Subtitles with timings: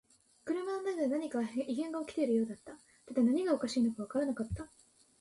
[0.45, 2.73] 車の中で何か異変が起きているようだった。
[3.05, 4.67] ただ何がおかしいのかわからなかった。